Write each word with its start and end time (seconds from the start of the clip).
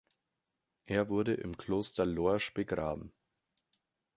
Er 0.87 1.09
wurde 1.09 1.35
im 1.35 1.57
Kloster 1.57 2.07
Lorsch 2.07 2.55
begraben. 2.55 3.13